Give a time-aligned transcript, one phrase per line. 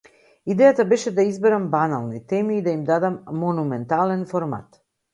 [0.53, 4.87] Идејата беше да изберам банални теми и да им дадам монументален формат.